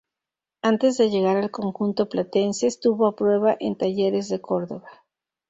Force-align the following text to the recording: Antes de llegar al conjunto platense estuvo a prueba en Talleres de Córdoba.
Antes 0.63 0.97
de 0.97 1.11
llegar 1.11 1.37
al 1.37 1.51
conjunto 1.51 2.09
platense 2.09 2.65
estuvo 2.65 3.05
a 3.05 3.15
prueba 3.15 3.55
en 3.59 3.75
Talleres 3.77 4.29
de 4.29 4.41
Córdoba. 4.41 4.89